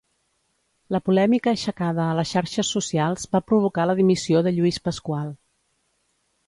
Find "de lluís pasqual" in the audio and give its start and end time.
4.49-5.33